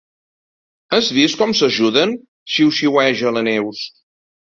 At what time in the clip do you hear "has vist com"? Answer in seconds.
0.95-1.53